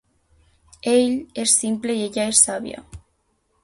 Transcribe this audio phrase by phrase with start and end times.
[0.93, 1.13] Ell
[1.45, 2.87] és simple i ella es sàvia.